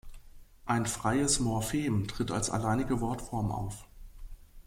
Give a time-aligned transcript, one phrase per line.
[0.65, 3.85] Ein "freies Morphem" tritt als alleinige Wortform auf.